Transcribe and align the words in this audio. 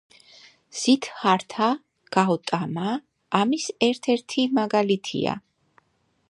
სიდჰართა 0.83 1.67
გაუტამა 2.17 2.95
ამის 3.41 3.69
ერთ-ერთი 3.89 4.47
მაგალითია. 4.61 5.37